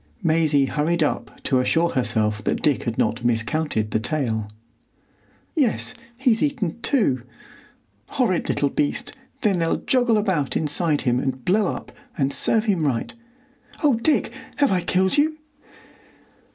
[0.23, 4.49] Maisie hurried up to assure herself that Dick had not miscounted the tale.
[5.55, 7.21] "Yes, he's eaten two."
[8.09, 9.13] "Horrid little beast!
[9.41, 13.13] Then they'll joggle about inside him and blow up, and serve him right....
[13.83, 14.33] Oh, Dick!
[14.55, 15.37] have I killed you?"